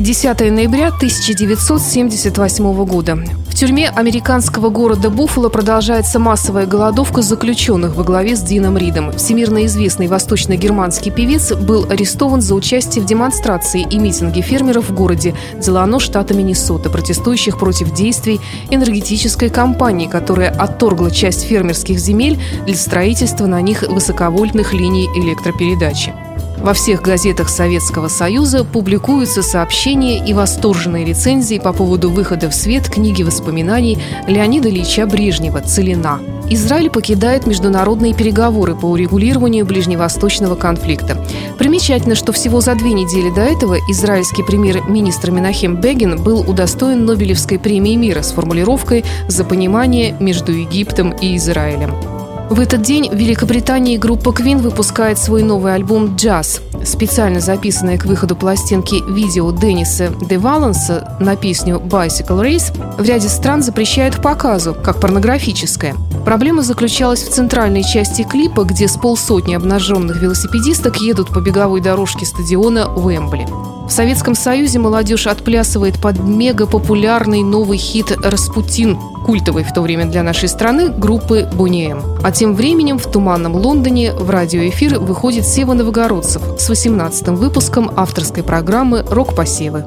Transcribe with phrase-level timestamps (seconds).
[0.00, 3.16] Десятое ноября 1978 года.
[3.50, 9.12] В тюрьме американского города Буффало продолжается массовая голодовка заключенных во главе с Дином Ридом.
[9.12, 15.34] Всемирно известный восточно-германский певец был арестован за участие в демонстрации и митинге фермеров в городе
[15.62, 18.40] Делано, штата Миннесота, протестующих против действий
[18.70, 26.14] энергетической компании, которая отторгла часть фермерских земель для строительства на них высоковольтных линий электропередачи.
[26.62, 32.88] Во всех газетах Советского Союза публикуются сообщения и восторженные рецензии по поводу выхода в свет
[32.88, 36.20] книги воспоминаний Леонида Ильича Брежнева «Целина».
[36.50, 41.16] Израиль покидает международные переговоры по урегулированию ближневосточного конфликта.
[41.58, 47.58] Примечательно, что всего за две недели до этого израильский премьер-министр Минахем Бегин был удостоен Нобелевской
[47.58, 52.19] премии мира с формулировкой «За понимание между Египтом и Израилем».
[52.50, 56.60] В этот день в Великобритании группа Queen выпускает свой новый альбом «Джаз».
[56.84, 63.28] Специально записанное к выходу пластинки видео Денниса Де Валенса на песню «Bicycle Race» в ряде
[63.28, 65.94] стран запрещают к показу, как порнографическое.
[66.24, 72.26] Проблема заключалась в центральной части клипа, где с полсотни обнаженных велосипедисток едут по беговой дорожке
[72.26, 73.79] стадиона Уэмбли.
[73.90, 78.96] В Советском Союзе молодежь отплясывает под мегапопулярный новый хит «Распутин»,
[79.26, 82.00] культовый в то время для нашей страны группы «Буниэм».
[82.22, 88.44] А тем временем в туманном Лондоне в радиоэфир выходит Сева Новогородцев с 18-м выпуском авторской
[88.44, 89.80] программы «Рок-посевы».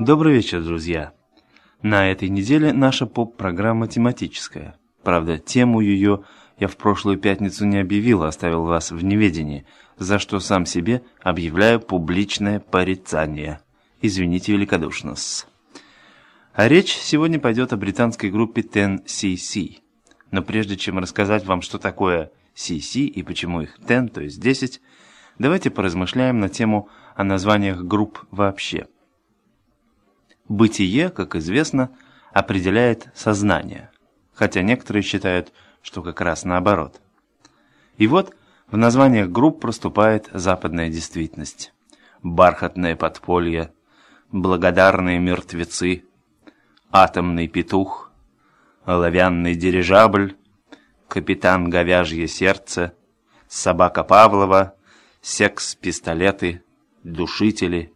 [0.00, 1.10] Добрый вечер, друзья!
[1.82, 4.76] На этой неделе наша поп-программа тематическая.
[5.02, 6.20] Правда, тему ее–
[6.58, 9.64] я в прошлую пятницу не объявил, а оставил вас в неведении,
[9.96, 13.60] за что сам себе объявляю публичное порицание.
[14.00, 15.46] Извините великодушно -с.
[16.52, 19.78] А речь сегодня пойдет о британской группе 10cc.
[20.30, 24.80] Но прежде чем рассказать вам, что такое CC и почему их 10, то есть 10,
[25.38, 28.88] давайте поразмышляем на тему о названиях групп вообще.
[30.48, 31.90] Бытие, как известно,
[32.32, 33.90] определяет сознание,
[34.34, 35.67] хотя некоторые считают, что
[36.02, 37.00] как раз наоборот.
[37.96, 38.34] И вот
[38.70, 41.72] в названиях групп проступает западная действительность.
[42.22, 43.72] Бархатное подполье,
[44.32, 46.04] благодарные мертвецы,
[46.90, 48.10] атомный петух,
[48.84, 50.36] оловянный дирижабль,
[51.08, 52.92] капитан говяжье сердце,
[53.48, 54.74] собака Павлова,
[55.22, 56.62] секс-пистолеты,
[57.02, 57.92] душители,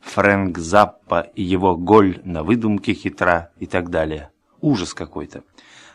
[0.00, 4.30] Фрэнк Заппа и его голь на выдумке хитра и так далее.
[4.60, 5.44] Ужас какой-то.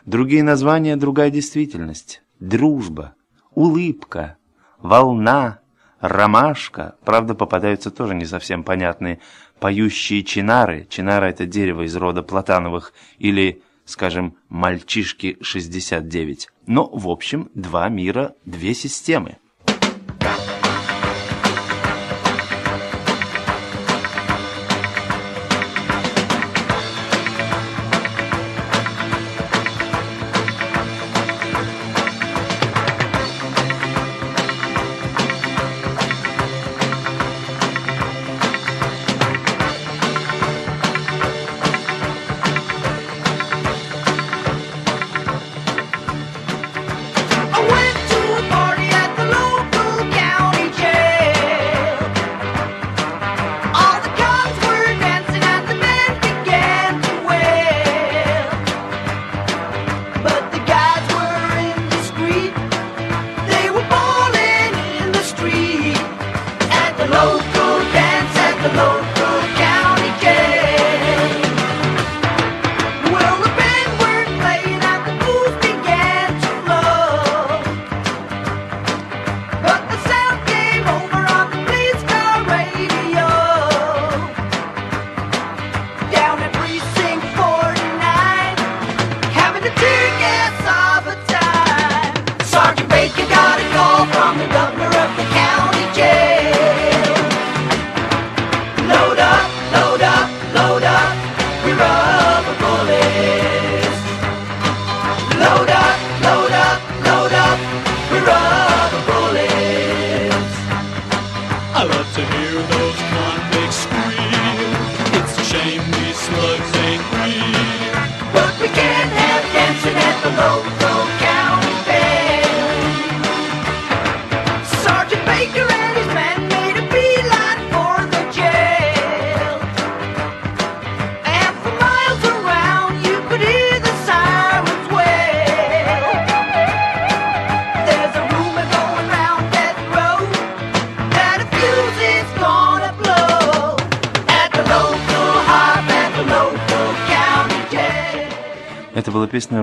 [0.04, 2.22] Другие названия, другая действительность.
[2.40, 3.14] Дружба,
[3.54, 4.36] улыбка,
[4.78, 5.60] волна,
[6.00, 6.96] ромашка.
[7.04, 9.20] Правда, попадаются тоже не совсем понятные.
[9.60, 10.86] Поющие чинары.
[10.88, 12.92] Чинара– это дерево из рода платановых.
[13.18, 16.48] Или, скажем, мальчишки 69.
[16.66, 19.38] Но, в общем, два мира, две системы.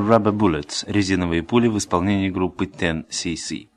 [0.06, 3.68] Rubber Bullets, резиновые пули в исполнении группы 10cc.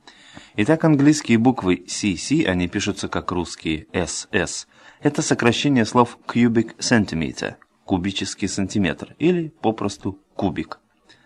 [0.56, 4.66] Итак, английские буквы CC, они пишутся как русские SS.
[5.00, 7.54] Это сокращение слов cubic centimeter,
[7.84, 10.80] кубический сантиметр, или попросту кубик.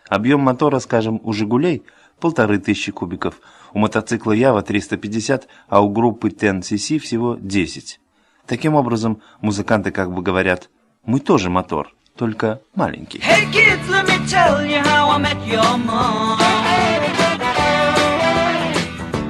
[0.09, 1.83] Объем мотора, скажем, у «Жигулей»
[2.21, 3.41] полторы тысячи кубиков,
[3.73, 8.01] у мотоцикла Ява 350, а у группы 10cc всего 10.
[8.47, 10.71] Таким образом, музыканты как бы говорят
[11.05, 13.20] «мы тоже мотор, только маленький».
[13.20, 16.40] Hey kids, let me tell you how I met your mom.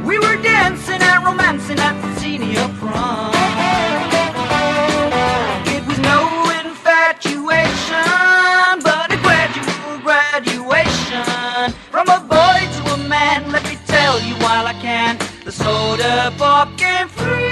[0.06, 3.34] We were dancing and romancing at the senior prom.
[5.76, 6.30] It was no
[6.64, 11.74] infatuation, but a gradual graduation.
[11.92, 16.32] From a boy to a man, let me tell you while I can, the soda
[16.38, 17.51] pop came free.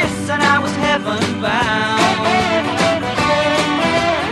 [0.00, 2.00] Kiss and I was heaven bound.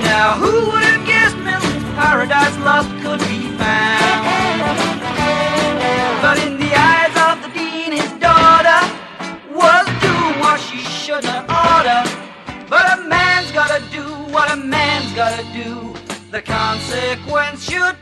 [0.03, 4.79] Now who would have guessed millions paradise lost could be found?
[6.23, 8.81] But in the eyes of the dean, his daughter
[9.53, 11.99] was doing what she should have oughta.
[12.71, 15.93] But a man's gotta do what a man's gotta do.
[16.31, 17.98] The consequence should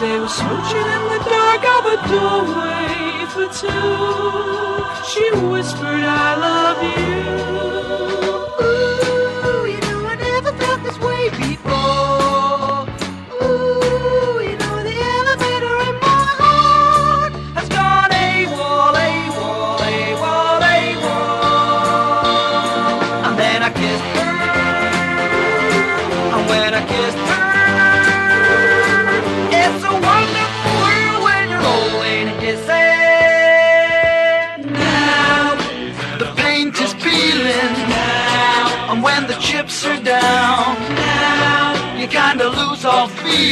[0.00, 4.76] they were smooching in the dark of a doorway for two.
[5.10, 7.85] She whispered, I love you.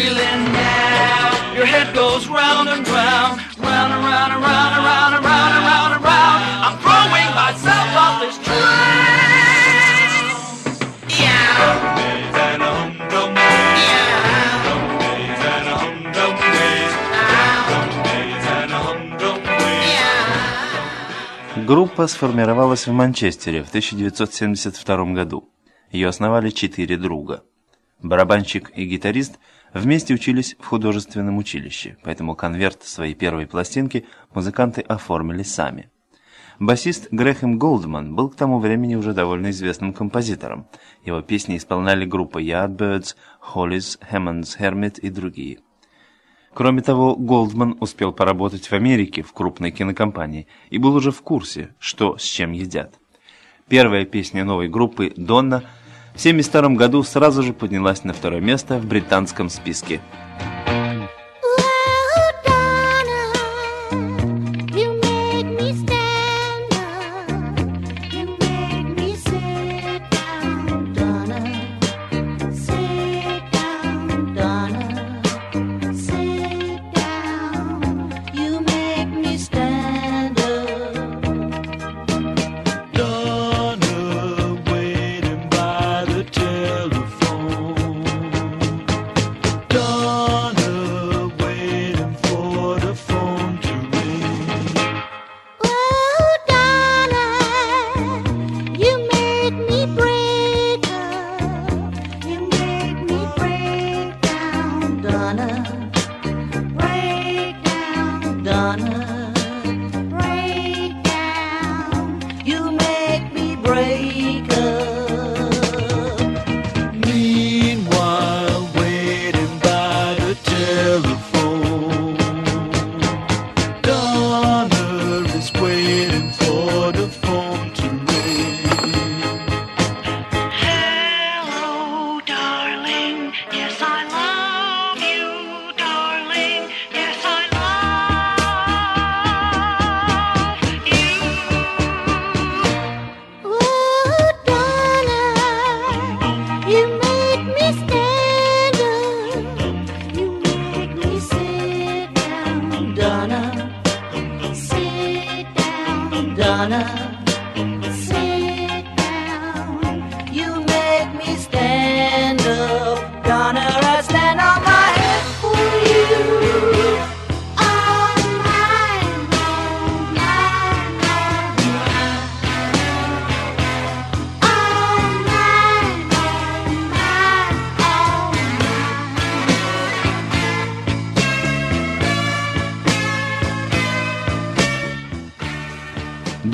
[0.04, 0.40] Feeling.
[0.52, 3.34] Now your head goes round and round,
[3.68, 6.40] round and round and round and round and round and round and round.
[6.64, 9.04] I'm throwing myself off this train.
[11.20, 12.02] Yeah.
[21.66, 25.48] Группа сформировалась в Манчестере в 1972 году.
[25.90, 27.42] Ее основали четыре друга.
[28.02, 29.38] Барабанщик и гитарист
[29.74, 35.90] вместе учились в художественном училище, поэтому конверт своей первой пластинки музыканты оформили сами.
[36.60, 40.68] Басист Грэхэм Голдман был к тому времени уже довольно известным композитором.
[41.04, 43.16] Его песни исполняли группы Yardbirds,
[43.52, 45.58] Hollies, Hammond's Hermit и другие.
[46.54, 51.74] Кроме того, Голдман успел поработать в Америке в крупной кинокомпании и был уже в курсе,
[51.80, 52.94] что с чем едят.
[53.68, 55.64] Первая песня новой группы «Донна»
[56.14, 60.00] в 1972 году сразу же поднялась на второе место в британском списке.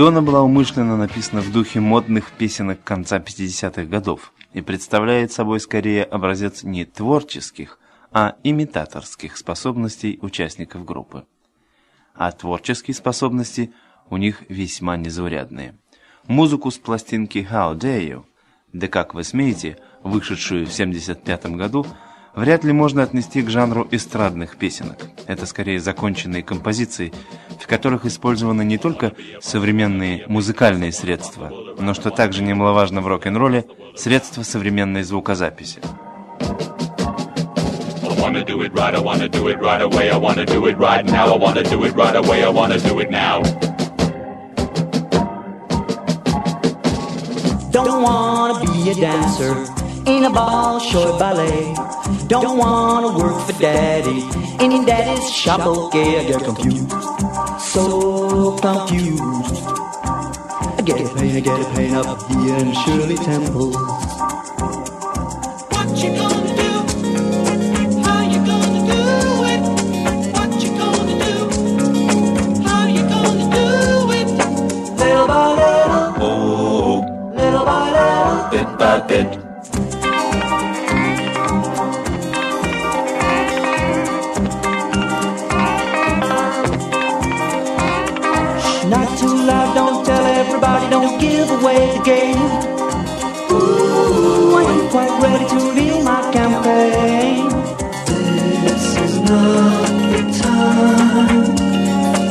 [0.01, 6.05] Дона была умышленно написана в духе модных песенок конца 50-х годов и представляет собой скорее
[6.05, 7.79] образец не творческих,
[8.11, 11.27] а имитаторских способностей участников группы.
[12.15, 13.75] А творческие способности
[14.09, 15.75] у них весьма незаурядные.
[16.27, 18.25] Музыку с пластинки «How Dare You»
[18.73, 21.85] «Да как вы смеете», вышедшую в 75 году,
[22.35, 24.99] вряд ли можно отнести к жанру эстрадных песенок.
[25.27, 27.13] Это скорее законченные композиции,
[27.59, 34.43] в которых использованы не только современные музыкальные средства, но, что также немаловажно в рок-н-ролле, средства
[34.43, 35.81] современной звукозаписи.
[38.03, 40.77] I wanna do it right, I wanna do it right away, I wanna do it
[40.77, 43.43] right now, I wanna do it right away, I wanna do it now.
[47.73, 49.57] Don't wanna be a dancer
[50.07, 51.90] in a ball short ballet.
[52.31, 54.21] Don't wanna work for daddy
[54.65, 55.67] in daddy's shop.
[55.67, 56.89] Okay, I get confused,
[57.59, 59.67] so confused.
[60.79, 63.73] I get a pain, I get a pain up here in Shirley Temple.
[65.73, 66.73] What you gonna do?
[68.05, 69.01] How you gonna do
[69.53, 69.63] it?
[70.33, 71.35] Whatcha gonna do?
[72.63, 73.51] How you gonna
[92.05, 92.37] game.
[93.53, 97.49] Ooh, I ain't quite ready to reveal my campaign.
[98.65, 101.55] This is not the time.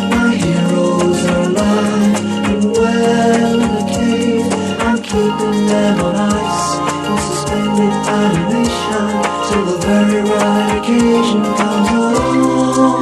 [0.09, 2.15] My heroes are alive
[2.49, 4.47] and well in the cave.
[4.79, 6.77] I'm keeping them on ice
[7.09, 9.09] in suspended animation
[9.47, 12.99] till the very right occasion comes along.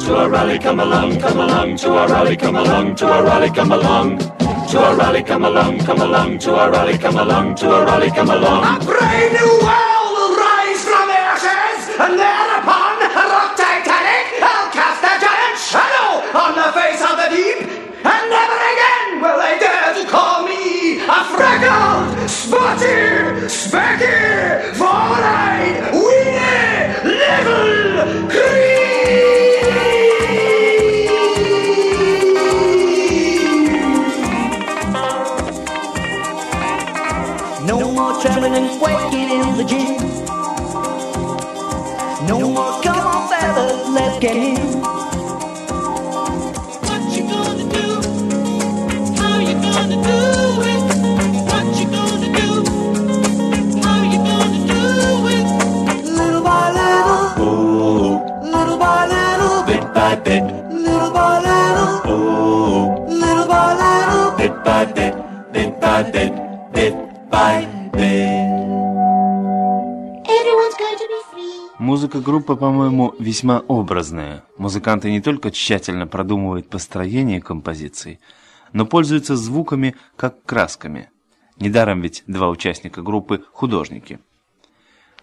[0.00, 3.50] To our rally, come along, come along, to our rally, come along, to our rally,
[3.50, 4.43] come along.
[4.74, 8.10] To our rally, come along, come along, to our rally, come along, to our rally,
[8.10, 8.82] come along.
[8.82, 14.66] A brave new world will rise from the ashes, and thereupon a rock Titanic, I'll
[14.74, 17.70] cast a giant shadow on the face of the deep,
[18.02, 24.63] and never again will they dare to call me a freckled, spotted, specky,
[43.44, 45.13] never get in.
[72.84, 74.44] По-моему, весьма образная.
[74.58, 78.20] Музыканты не только тщательно продумывают построение композиции,
[78.74, 81.08] но пользуются звуками как красками.
[81.58, 84.18] Недаром ведь два участника группы– художники.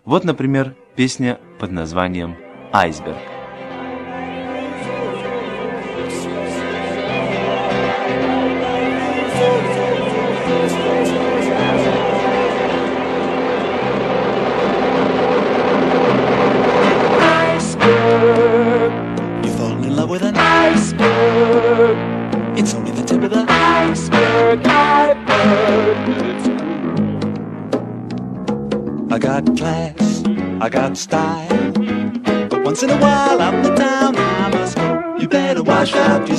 [0.06, 2.36] Вот, например, песня под названием
[2.74, 3.41] «Айсберг».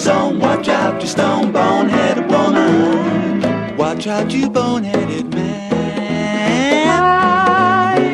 [0.02, 3.76] Zone, watch out you stone boneheaded woman.
[3.76, 5.71] Watch out, you boneheaded man.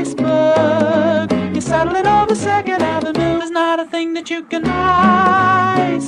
[0.04, 3.38] Iceberg, you're settling over Second Avenue.
[3.38, 6.04] There's not a thing that you can iceberg.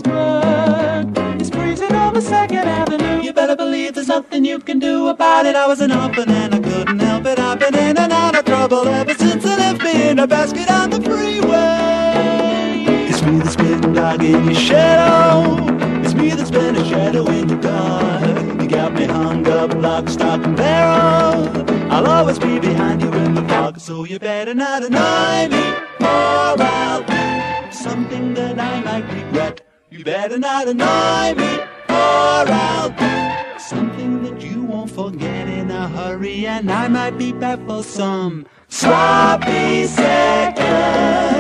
[1.40, 3.22] It's freezing over Second Avenue.
[3.22, 5.56] You better believe there's nothing you can do about it.
[5.56, 7.38] I was an orphan and I couldn't help it.
[7.38, 10.70] I've been in and out of trouble ever since I left me in a basket
[10.70, 11.99] on the freeway.
[14.00, 15.56] Dog in your shadow.
[16.02, 18.60] It's me that's been a shadow in your dark.
[18.60, 21.42] You got me hung up, lock, stock, and barrel.
[21.92, 25.64] I'll always be behind you in the fog, so you better not annoy me,
[26.00, 27.04] or I'll
[27.70, 29.60] something that I might regret.
[29.90, 31.52] You better not annoy me,
[31.90, 32.92] or I'll
[33.58, 38.46] something that you won't forget in a hurry, and I might be back for some
[38.68, 41.39] sloppy seconds.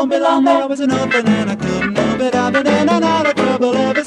[0.00, 0.66] Don't belong there.
[0.66, 2.34] Was an orphan and I couldn't help it.
[2.34, 3.99] I've been in and out of trouble ever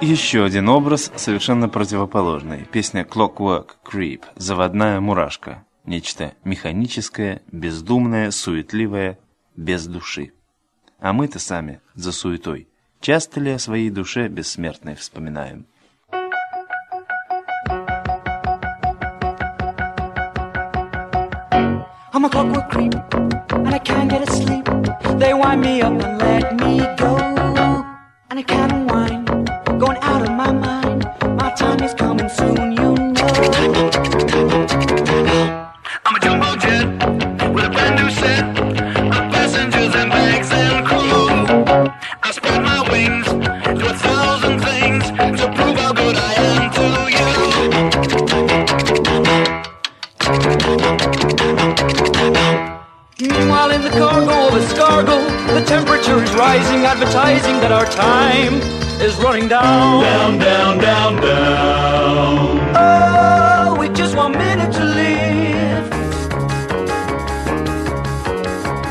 [0.00, 2.64] еще один образ, совершенно противоположный.
[2.64, 5.64] Песня Clockwork Creep, заводная мурашка.
[5.84, 9.18] Нечто механическое, бездумное, суетливое,
[9.56, 10.32] без души.
[10.98, 12.68] А мы-то сами за суетой.
[13.00, 15.66] Часто ли о своей душе бессмертной вспоминаем?
[22.12, 22.94] I'm a clockwork creep,
[23.50, 24.64] and I can't get asleep.
[25.18, 27.16] They wind me up and let me go.
[28.28, 28.79] And I can't
[58.50, 60.02] time is running down.
[60.02, 62.60] Down, down, down, down.
[62.76, 65.88] Oh, with just one minute to live.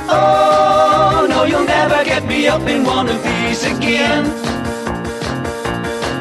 [0.09, 4.25] Oh, no, you'll never get me up in one of these again.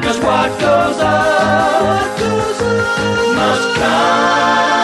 [0.03, 4.78] Cause what goes up, goes up, must come.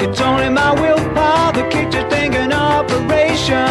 [0.00, 3.66] It's only my willpower that keeps thing in operation.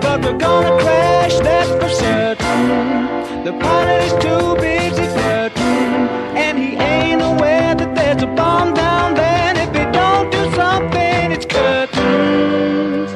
[0.00, 3.44] But we're gonna crash, that's for certain.
[3.44, 6.08] The pilot is too busy flirting,
[6.44, 9.42] and he ain't aware that there's a bomb down there.
[9.48, 13.12] And if he don't do something, it's curtains.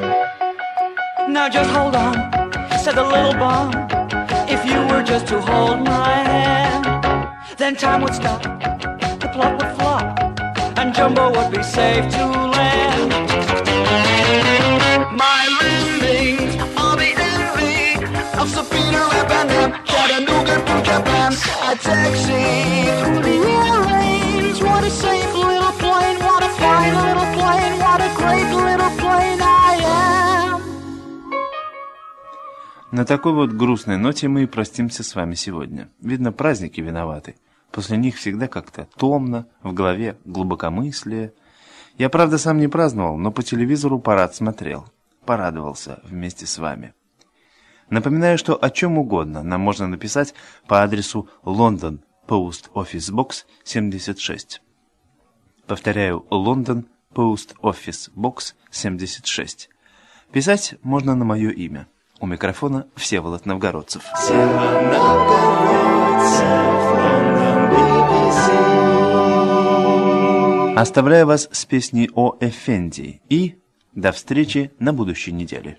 [1.28, 2.14] Now just hold on,
[2.78, 3.72] said the little bomb.
[4.48, 5.91] If you were just to hold time
[8.12, 8.42] would stop,
[9.20, 13.10] the plot would flop, and Jumbo would be safe to land.
[15.16, 18.04] My landings are the envy
[18.40, 21.32] of Peter Rapanham, Chattanooga to Japan.
[21.62, 22.44] I taxi
[22.98, 24.62] through the airways.
[24.62, 29.40] What a safe little plane, what a fine little plane, what a great little plane
[29.40, 30.62] I am.
[32.90, 35.88] На такой вот грустной ноте мы и простимся с вами сегодня.
[36.00, 37.36] Видно, праздники виноваты.
[37.72, 41.32] После них всегда как-то томно, в голове глубокомыслие.
[41.96, 44.86] Я, правда, сам не праздновал, но по телевизору парад смотрел.
[45.24, 46.94] Порадовался вместе с вами.
[47.88, 50.34] Напоминаю, что о чем угодно нам можно написать
[50.66, 54.62] по адресу Лондон, Post Office Box 76.
[55.66, 59.70] Повторяю, Лондон, Post Office Box 76.
[60.30, 61.86] Писать можно на мое имя.
[62.20, 64.02] У микрофона Всеволод Новгородцев.
[70.82, 73.54] Оставляю вас с песней о Эфенди и
[73.94, 75.78] до встречи на будущей неделе.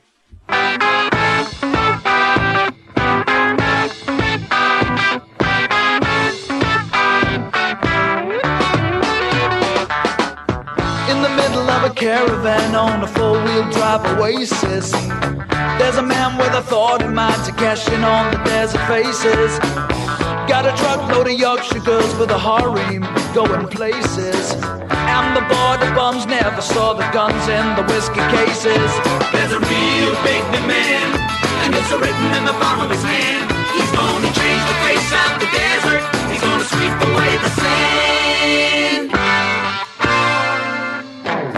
[11.86, 14.92] A caravan on a four-wheel drive oasis
[15.78, 19.60] There's a man with a thought in mind to cash in on the desert faces
[20.48, 24.54] Got a truckload of Yorkshire girls for the harem going places
[25.10, 28.92] And the border bums never saw the guns in the whiskey cases
[29.34, 31.18] There's a real big demand,
[31.66, 33.50] and it's written in the palm of his hand.
[33.74, 36.02] He's gonna change the face of the desert.
[36.30, 39.04] He's gonna sweep away the sand.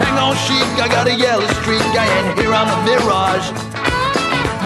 [0.00, 3.52] Hang on, sheep, I got a yellow streak, I ain't here on the mirage.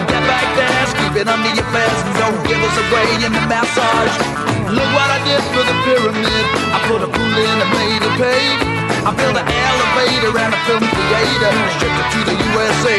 [0.07, 4.40] Get back there, keep it under your fast, don't give us away in the massage.
[4.71, 6.43] Look what I did for the pyramid.
[6.71, 8.43] I put a pool in and made it pay.
[9.03, 11.51] I built an elevator and a film theater.
[11.75, 12.97] Shipped it to the USA.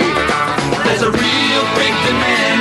[0.84, 2.60] There's a real big demand.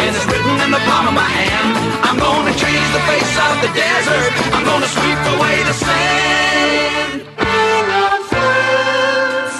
[0.00, 1.76] And it's written in the palm of my hand.
[2.08, 4.32] I'm gonna change the face of the desert.
[4.56, 7.28] I'm gonna sweep away the sand.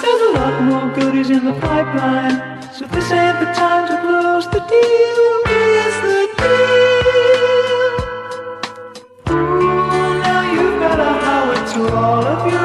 [0.01, 2.41] There's a lot more goodies in the pipeline.
[2.73, 5.48] So this ain't the time to close the deal.
[11.79, 12.58] to all of you.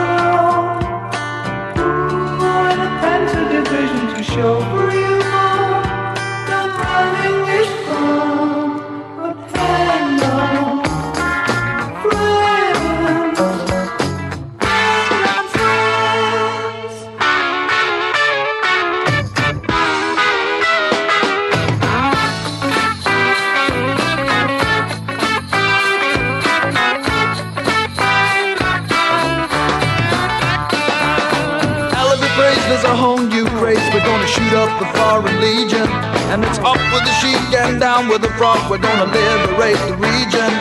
[39.65, 40.53] Liberate the region.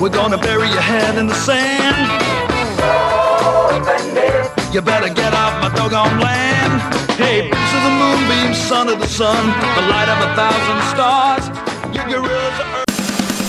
[0.00, 1.96] We're gonna bury your head in the sand.
[4.72, 6.80] You better get off my doggone land.
[7.12, 11.44] Hey, piece of the moonbeam, son of the sun, the light of a thousand stars.
[11.94, 12.85] You gorillas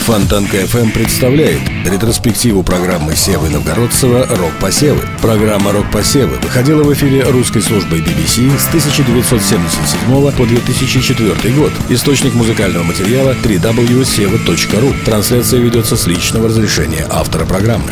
[0.08, 5.02] Фонтанка FM представляет ретроспективу программы Севы Новгородцева «Рок-посевы».
[5.22, 11.74] Программа «Рок-посевы» выходила в эфире русской службой BBC с 1977 по 2004 год.
[11.90, 15.04] Источник музыкального материала www.seva.ru.
[15.04, 17.92] Трансляция ведется с личного разрешения автора программы.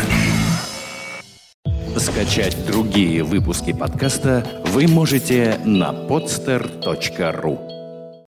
[1.98, 7.75] Скачать другие выпуски подкаста вы можете на podster.ru